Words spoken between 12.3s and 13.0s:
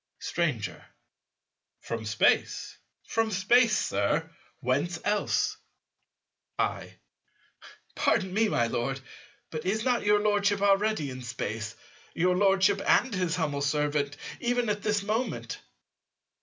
Lordship